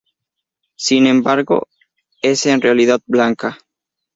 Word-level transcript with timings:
Sin 0.77 1.05
embargo, 1.05 1.67
es 2.23 2.47
en 2.47 2.59
realidad 2.59 3.01
blanca. 3.05 3.59